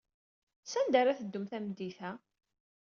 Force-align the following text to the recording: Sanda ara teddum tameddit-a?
Sanda 0.71 0.97
ara 0.99 1.17
teddum 1.19 1.45
tameddit-a? 1.47 2.11